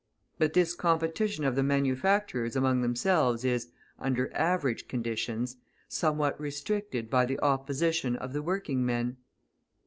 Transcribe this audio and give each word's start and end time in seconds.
But 0.39 0.53
this 0.53 0.73
competition 0.73 1.43
of 1.45 1.55
the 1.55 1.61
manufacturers 1.61 2.55
among 2.55 2.81
themselves 2.81 3.45
is, 3.45 3.67
under 3.99 4.33
average 4.35 4.87
conditions, 4.87 5.57
somewhat 5.87 6.41
restricted 6.41 7.07
by 7.07 7.27
the 7.27 7.39
opposition 7.41 8.15
of 8.15 8.33
the 8.33 8.41
working 8.41 8.83
men. 8.83 9.17